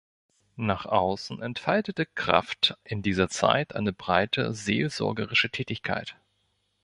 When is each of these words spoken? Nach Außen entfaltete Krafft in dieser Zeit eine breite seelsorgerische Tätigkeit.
Nach 0.55 0.87
Außen 0.87 1.43
entfaltete 1.43 2.07
Krafft 2.07 2.75
in 2.83 3.03
dieser 3.03 3.29
Zeit 3.29 3.75
eine 3.75 3.93
breite 3.93 4.51
seelsorgerische 4.51 5.51
Tätigkeit. 5.51 6.17